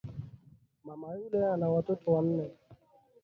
Mama 0.83 1.15
yule 1.15 1.45
ana 1.47 1.69
watoto 1.69 2.11
wanne 2.11 2.51